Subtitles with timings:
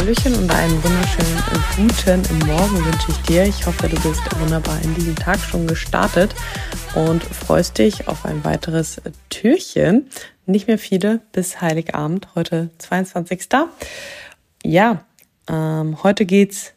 [0.00, 1.36] Hallöchen und einen wunderschönen
[1.76, 3.44] guten Morgen wünsche ich dir.
[3.44, 6.34] Ich hoffe, du bist wunderbar in diesen Tag schon gestartet
[6.94, 10.08] und freust dich auf ein weiteres Türchen.
[10.46, 13.46] Nicht mehr viele bis Heiligabend, heute 22.
[14.64, 15.04] Ja,
[15.50, 16.72] ähm, heute geht's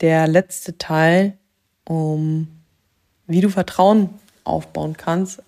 [0.00, 1.36] der letzte Teil
[1.84, 2.48] um,
[3.26, 4.08] wie du Vertrauen
[4.44, 5.42] aufbauen kannst,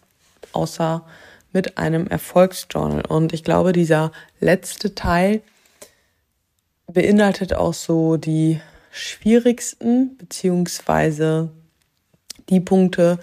[0.53, 1.07] außer
[1.55, 3.07] mit einem Erfolgsjournal.
[3.07, 5.41] Und ich glaube, dieser letzte Teil
[6.93, 11.51] beinhaltet auch so die schwierigsten beziehungsweise
[12.49, 13.19] die Punkte,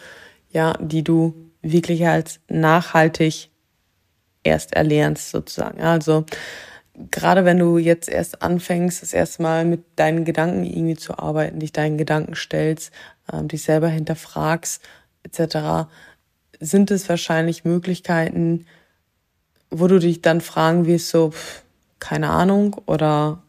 [0.51, 3.49] ja, die du wirklich als nachhaltig
[4.43, 5.81] erst erlernst sozusagen.
[5.81, 6.25] Also
[7.11, 11.59] gerade wenn du jetzt erst anfängst, das erste Mal mit deinen Gedanken irgendwie zu arbeiten,
[11.59, 12.91] dich deinen Gedanken stellst,
[13.31, 14.81] ähm, dich selber hinterfragst
[15.23, 15.89] etc.,
[16.59, 18.65] sind es wahrscheinlich Möglichkeiten,
[19.69, 21.63] wo du dich dann fragen wirst, so, pff,
[21.99, 23.43] keine Ahnung, oder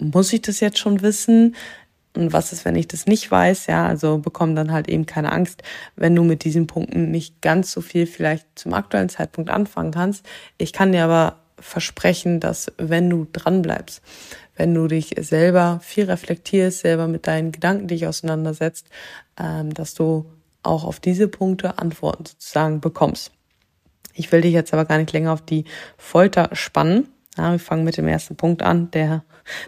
[0.00, 1.54] muss ich das jetzt schon wissen?
[2.16, 3.66] Und was ist, wenn ich das nicht weiß?
[3.66, 5.62] Ja, also bekomm dann halt eben keine Angst,
[5.96, 10.24] wenn du mit diesen Punkten nicht ganz so viel vielleicht zum aktuellen Zeitpunkt anfangen kannst.
[10.56, 14.02] Ich kann dir aber versprechen, dass wenn du dran bleibst,
[14.56, 18.88] wenn du dich selber viel reflektierst, selber mit deinen Gedanken dich auseinandersetzt,
[19.38, 20.26] ähm, dass du
[20.62, 23.32] auch auf diese Punkte Antworten sozusagen bekommst.
[24.14, 25.64] Ich will dich jetzt aber gar nicht länger auf die
[25.96, 27.08] Folter spannen.
[27.36, 28.90] Ja, wir fangen mit dem ersten Punkt an.
[28.92, 29.24] Der,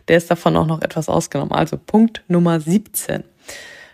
[0.09, 1.53] der ist davon auch noch etwas ausgenommen.
[1.53, 3.25] Also Punkt Nummer 17.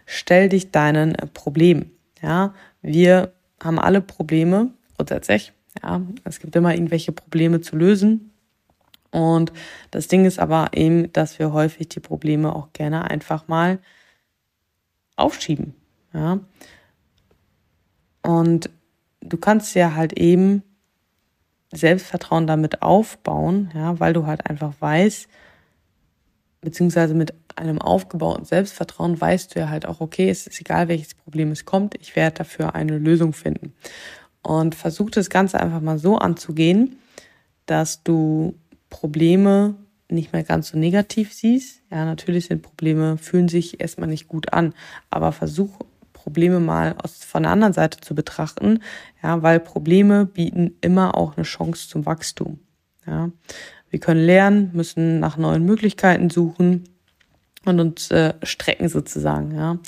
[0.06, 1.91] Stell dich deinen Problemen.
[2.20, 5.53] Ja, wir haben alle Probleme grundsätzlich.
[5.83, 8.33] Ja, es gibt immer irgendwelche Probleme zu lösen.
[9.11, 9.53] Und
[9.91, 13.78] das Ding ist aber eben, dass wir häufig die Probleme auch gerne einfach mal
[15.17, 15.75] aufschieben.
[16.15, 16.41] Ja.
[18.23, 18.70] Und
[19.20, 20.62] du kannst ja halt eben
[21.73, 25.27] Selbstvertrauen damit aufbauen, ja, weil du halt einfach weißt,
[26.60, 31.15] beziehungsweise mit einem aufgebauten Selbstvertrauen weißt du ja halt auch, okay, es ist egal, welches
[31.15, 33.75] Problem es kommt, ich werde dafür eine Lösung finden.
[34.43, 36.97] Und versuch das Ganze einfach mal so anzugehen,
[37.66, 38.54] dass du
[38.91, 39.75] Probleme
[40.09, 41.81] nicht mehr ganz so negativ siehst.
[41.91, 44.75] Ja, natürlich sind Probleme, fühlen sich erstmal nicht gut an,
[45.10, 45.71] aber versuch
[46.22, 48.81] Probleme mal aus, von der anderen Seite zu betrachten,
[49.22, 52.60] ja, weil Probleme bieten immer auch eine Chance zum Wachstum.
[53.06, 53.31] Ja.
[53.91, 56.84] Wir können lernen, müssen nach neuen Möglichkeiten suchen
[57.65, 59.55] und uns äh, strecken sozusagen.
[59.55, 59.78] Ja.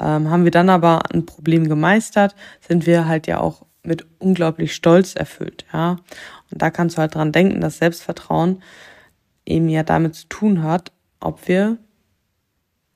[0.00, 2.34] Ähm, haben wir dann aber ein Problem gemeistert,
[2.66, 5.66] sind wir halt ja auch mit unglaublich Stolz erfüllt.
[5.72, 5.98] Ja.
[6.50, 8.62] Und da kannst du halt dran denken, dass Selbstvertrauen
[9.44, 11.76] eben ja damit zu tun hat, ob wir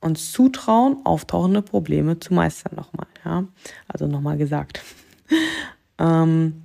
[0.01, 3.07] uns zutrauen, auftauchende Probleme zu meistern nochmal.
[3.25, 3.45] Ja?
[3.89, 4.83] Also nochmal gesagt.
[5.99, 6.63] ähm,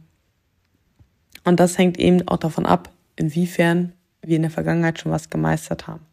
[1.43, 5.87] und das hängt eben auch davon ab, inwiefern wir in der Vergangenheit schon was gemeistert
[5.87, 6.05] haben.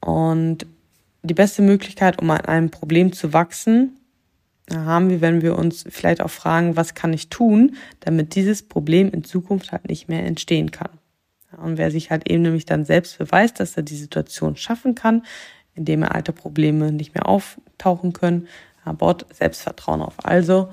[0.00, 0.66] Und
[1.22, 3.98] die beste Möglichkeit, um an einem Problem zu wachsen,
[4.72, 9.10] haben wir, wenn wir uns vielleicht auch fragen, was kann ich tun, damit dieses Problem
[9.10, 10.90] in Zukunft halt nicht mehr entstehen kann.
[11.56, 15.22] Und wer sich halt eben nämlich dann selbst beweist, dass er die Situation schaffen kann,
[15.74, 18.48] indem er alte Probleme nicht mehr auftauchen können.
[18.84, 20.14] Er baut Selbstvertrauen auf.
[20.22, 20.68] Also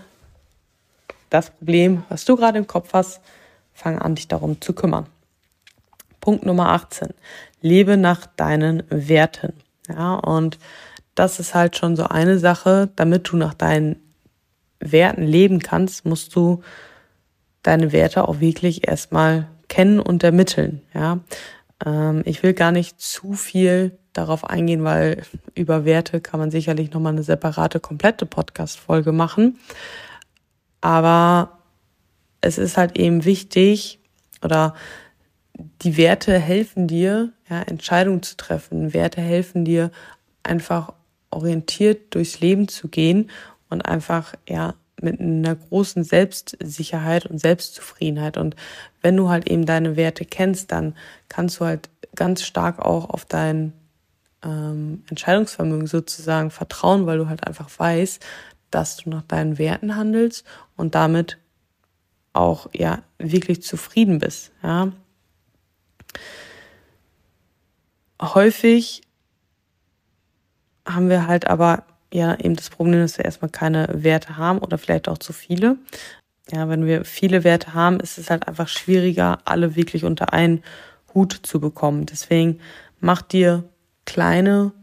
[1.29, 3.21] das Problem, was du gerade im Kopf hast,
[3.73, 5.07] fang an, dich darum zu kümmern.
[6.19, 7.09] Punkt Nummer 18.
[7.61, 9.53] Lebe nach deinen Werten.
[9.87, 10.59] Ja, und
[11.15, 13.95] das ist halt schon so eine Sache, damit du nach deinen
[14.79, 16.63] Werten leben kannst, musst du
[17.63, 20.81] deine Werte auch wirklich erstmal kennen und ermitteln.
[20.93, 21.19] Ja,
[21.85, 25.23] ähm, ich will gar nicht zu viel darauf eingehen, weil
[25.55, 29.59] über Werte kann man sicherlich nochmal eine separate, komplette Podcast-Folge machen.
[30.81, 31.59] Aber
[32.41, 33.99] es ist halt eben wichtig
[34.43, 34.73] oder
[35.81, 38.93] die Werte helfen dir, ja, Entscheidungen zu treffen.
[38.93, 39.91] Werte helfen dir,
[40.43, 40.93] einfach
[41.29, 43.29] orientiert durchs Leben zu gehen
[43.69, 48.37] und einfach, ja, mit einer großen Selbstsicherheit und Selbstzufriedenheit.
[48.37, 48.55] Und
[49.01, 50.95] wenn du halt eben deine Werte kennst, dann
[51.27, 53.73] kannst du halt ganz stark auch auf dein
[54.43, 58.25] ähm, Entscheidungsvermögen sozusagen vertrauen, weil du halt einfach weißt,
[58.71, 60.45] dass du nach deinen Werten handelst
[60.77, 61.37] und damit
[62.33, 64.51] auch ja wirklich zufrieden bist.
[64.63, 64.91] Ja.
[68.21, 69.01] Häufig
[70.87, 71.83] haben wir halt aber
[72.13, 75.77] ja eben das Problem, dass wir erstmal keine Werte haben oder vielleicht auch zu viele.
[76.51, 80.63] Ja, wenn wir viele Werte haben, ist es halt einfach schwieriger, alle wirklich unter einen
[81.13, 82.05] Hut zu bekommen.
[82.05, 82.59] Deswegen
[82.99, 83.63] mach dir
[84.05, 84.73] kleine,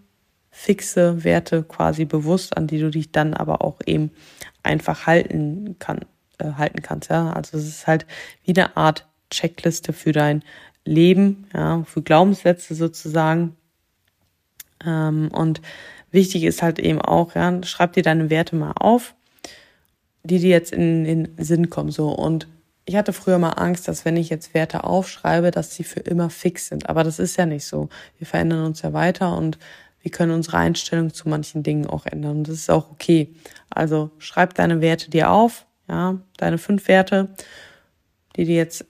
[0.50, 4.10] fixe Werte quasi bewusst, an die du dich dann aber auch eben
[4.62, 6.00] einfach halten, kann,
[6.38, 7.10] äh, halten kannst.
[7.10, 7.32] Ja?
[7.32, 8.06] Also es ist halt
[8.44, 10.42] wie eine Art Checkliste für dein
[10.84, 13.56] leben, ja, für Glaubenssätze sozusagen.
[14.84, 15.60] Ähm, und
[16.10, 19.14] wichtig ist halt eben auch, ja, schreib dir deine Werte mal auf,
[20.22, 22.08] die dir jetzt in den Sinn kommen, so.
[22.08, 22.48] Und
[22.88, 26.30] ich hatte früher mal Angst, dass wenn ich jetzt Werte aufschreibe, dass sie für immer
[26.30, 26.88] fix sind.
[26.88, 27.90] Aber das ist ja nicht so.
[28.16, 29.58] Wir verändern uns ja weiter und
[30.00, 32.38] wir können unsere Einstellung zu manchen Dingen auch ändern.
[32.38, 33.34] Und das ist auch okay.
[33.68, 37.28] Also schreib deine Werte dir auf, ja, deine fünf Werte,
[38.36, 38.86] die dir jetzt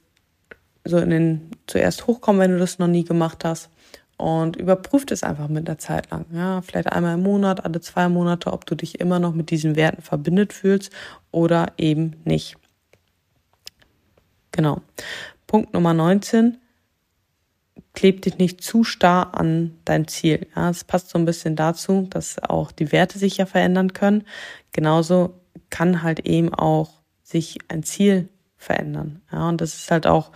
[0.85, 3.69] so in den zuerst hochkommen, wenn du das noch nie gemacht hast.
[4.17, 6.25] Und überprüft es einfach mit der Zeit lang.
[6.33, 9.75] Ja, vielleicht einmal im Monat, alle zwei Monate, ob du dich immer noch mit diesen
[9.75, 10.93] Werten verbindet fühlst
[11.33, 12.58] oder eben nicht.
[14.59, 14.81] Genau.
[15.47, 16.59] Punkt Nummer 19.
[17.93, 20.49] Kleb dich nicht zu starr an dein Ziel.
[20.57, 24.25] Ja, es passt so ein bisschen dazu, dass auch die Werte sich ja verändern können.
[24.73, 25.39] Genauso
[25.71, 26.91] kann halt eben auch
[27.23, 29.23] sich ein Ziel verändern.
[29.31, 30.33] Ja, und das ist halt auch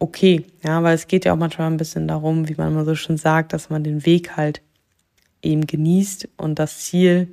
[0.00, 0.44] okay.
[0.64, 3.16] Ja, weil es geht ja auch manchmal ein bisschen darum, wie man immer so schon
[3.16, 4.60] sagt, dass man den Weg halt
[5.40, 7.32] eben genießt und das Ziel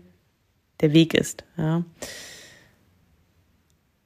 [0.82, 1.44] der Weg ist.
[1.58, 1.84] Ja.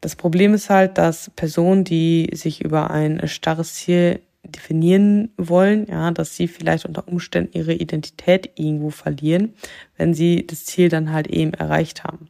[0.04, 6.12] Das Problem ist halt, dass Personen, die sich über ein starres Ziel definieren wollen, ja,
[6.12, 9.54] dass sie vielleicht unter Umständen ihre Identität irgendwo verlieren,
[9.96, 12.28] wenn sie das Ziel dann halt eben erreicht haben.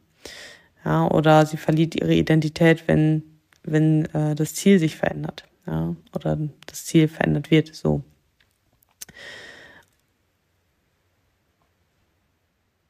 [0.84, 3.24] Ja, oder sie verliert ihre Identität, wenn,
[3.64, 8.04] wenn äh, das Ziel sich verändert, ja, oder das Ziel verändert wird, so.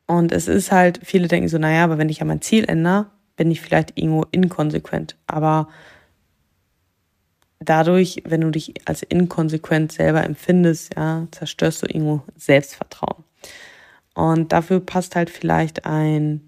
[0.07, 3.07] Und es ist halt, viele denken so, naja, aber wenn ich ja mein Ziel ändere,
[3.37, 5.17] bin ich vielleicht irgendwo inkonsequent.
[5.27, 5.69] Aber
[7.61, 13.25] dadurch, wenn du dich als inkonsequent selber empfindest, ja, zerstörst du irgendwo Selbstvertrauen.
[14.15, 16.41] Und dafür passt halt vielleicht eine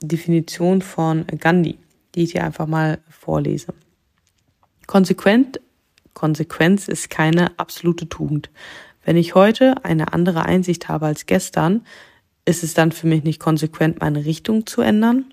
[0.00, 1.78] Definition von Gandhi,
[2.14, 3.74] die ich dir einfach mal vorlese.
[4.86, 5.60] Konsequent,
[6.14, 8.50] Konsequenz ist keine absolute Tugend.
[9.04, 11.84] Wenn ich heute eine andere Einsicht habe als gestern,
[12.44, 15.32] ist es dann für mich nicht konsequent, meine Richtung zu ändern?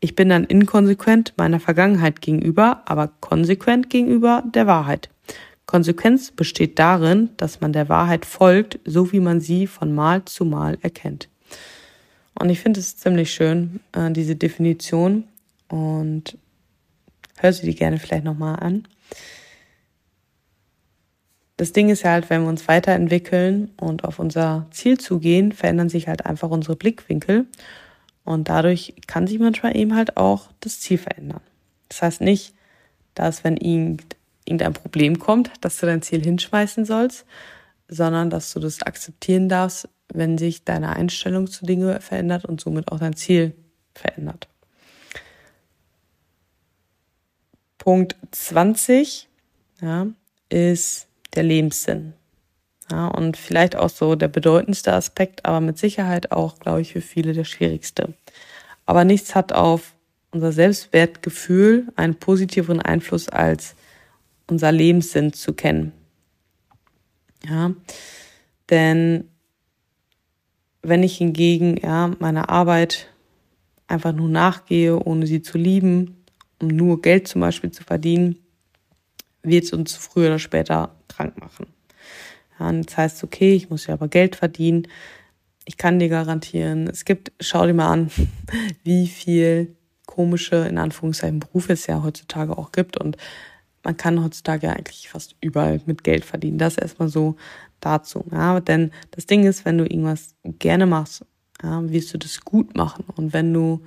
[0.00, 5.10] Ich bin dann inkonsequent meiner Vergangenheit gegenüber, aber konsequent gegenüber der Wahrheit.
[5.66, 10.44] Konsequenz besteht darin, dass man der Wahrheit folgt, so wie man sie von Mal zu
[10.44, 11.28] Mal erkennt.
[12.38, 15.24] Und ich finde es ziemlich schön, äh, diese Definition.
[15.68, 16.38] Und
[17.36, 18.86] hör sie dir gerne vielleicht nochmal an.
[21.56, 25.88] Das Ding ist ja halt, wenn wir uns weiterentwickeln und auf unser Ziel zugehen, verändern
[25.88, 27.46] sich halt einfach unsere Blickwinkel.
[28.28, 31.40] Und dadurch kann sich manchmal eben halt auch das Ziel verändern.
[31.88, 32.54] Das heißt nicht,
[33.14, 37.24] dass wenn irgendein Problem kommt, dass du dein Ziel hinschmeißen sollst,
[37.88, 42.92] sondern dass du das akzeptieren darfst, wenn sich deine Einstellung zu Dingen verändert und somit
[42.92, 43.54] auch dein Ziel
[43.94, 44.46] verändert.
[47.78, 49.26] Punkt 20
[49.80, 50.06] ja,
[50.50, 52.12] ist der Lebenssinn.
[52.90, 57.02] Ja, und vielleicht auch so der bedeutendste Aspekt, aber mit Sicherheit auch, glaube ich, für
[57.02, 58.14] viele der schwierigste.
[58.88, 59.92] Aber nichts hat auf
[60.30, 63.74] unser Selbstwertgefühl einen positiveren Einfluss als
[64.46, 65.92] unser Lebenssinn zu kennen.
[67.46, 67.74] Ja,
[68.70, 69.28] denn
[70.80, 73.10] wenn ich hingegen ja meiner Arbeit
[73.88, 76.24] einfach nur nachgehe, ohne sie zu lieben,
[76.58, 78.38] um nur Geld zum Beispiel zu verdienen,
[79.42, 81.66] wird es uns früher oder später krank machen.
[82.58, 84.88] Ja, und das heißt, okay, ich muss ja aber Geld verdienen.
[85.68, 88.10] Ich kann dir garantieren, es gibt, schau dir mal an,
[88.84, 92.96] wie viel komische, in Anführungszeichen, Berufe es ja heutzutage auch gibt.
[92.96, 93.18] Und
[93.84, 96.56] man kann heutzutage ja eigentlich fast überall mit Geld verdienen.
[96.56, 97.36] Das erstmal so
[97.80, 98.24] dazu.
[98.32, 101.26] Ja, denn das Ding ist, wenn du irgendwas gerne machst,
[101.62, 103.04] ja, wirst du das gut machen.
[103.16, 103.82] Und wenn du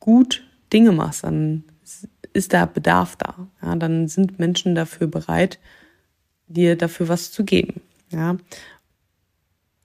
[0.00, 1.64] gut Dinge machst, dann
[2.32, 3.46] ist da Bedarf da.
[3.60, 5.58] Ja, dann sind Menschen dafür bereit,
[6.46, 7.82] dir dafür was zu geben.
[8.08, 8.38] Ja,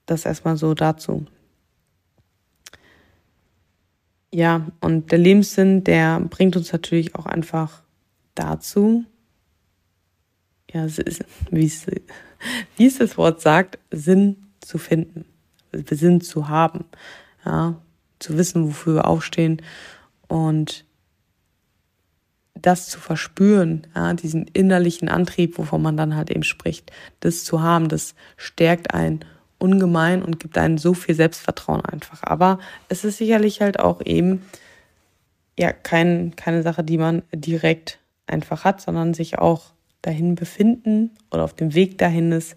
[0.09, 1.25] das erstmal so dazu.
[4.31, 7.81] Ja, und der Lebenssinn, der bringt uns natürlich auch einfach
[8.35, 9.05] dazu,
[10.71, 10.85] ja,
[11.49, 11.87] wie es,
[12.77, 15.25] wie es das Wort sagt, Sinn zu finden,
[15.71, 16.85] Sinn zu haben,
[17.43, 17.81] ja,
[18.19, 19.61] zu wissen, wofür wir aufstehen
[20.27, 20.85] und
[22.53, 27.61] das zu verspüren, ja, diesen innerlichen Antrieb, wovon man dann halt eben spricht, das zu
[27.61, 29.25] haben, das stärkt einen
[29.59, 32.23] ungemein und gibt einen so viel Selbstvertrauen einfach.
[32.23, 34.41] Aber es ist sicherlich halt auch eben
[35.57, 41.43] ja kein, keine Sache, die man direkt einfach hat, sondern sich auch dahin befinden oder
[41.43, 42.55] auf dem Weg dahin ist,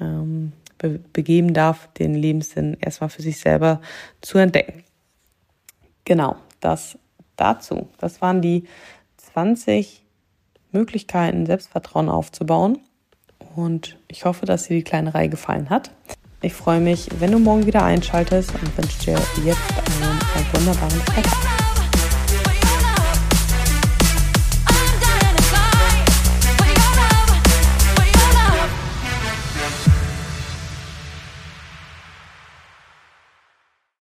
[0.00, 3.80] ähm, be begeben darf, den Lebenssinn erstmal für sich selber
[4.20, 4.84] zu entdecken.
[6.04, 6.96] Genau, das
[7.36, 7.88] dazu.
[7.98, 8.64] Das waren die
[9.16, 10.02] 20
[10.72, 12.78] Möglichkeiten, Selbstvertrauen aufzubauen.
[13.56, 15.90] Und ich hoffe, dass dir die kleine Reihe gefallen hat.
[16.42, 21.59] Ich freue mich, wenn du morgen wieder einschaltest und wünsche dir jetzt einen, wunderbaren Tag.